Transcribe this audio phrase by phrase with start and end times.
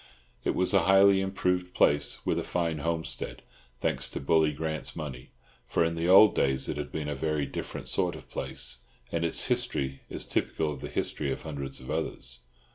[0.43, 5.29] It was a highly improved place, with a fine homestead—thanks to Bully Grant's money,
[5.67, 9.45] for in the old days it had been a very different sort of place—and its
[9.45, 12.39] history is typical of the history of hundreds of others.